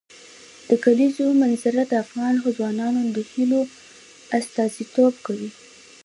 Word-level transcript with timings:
د 0.69 0.71
کلیزو 0.83 1.25
منظره 1.41 1.81
د 1.87 1.93
افغان 2.05 2.33
ځوانانو 2.55 3.01
د 3.15 3.17
هیلو 3.31 3.61
استازیتوب 4.37 5.13
کوي. 5.25 5.49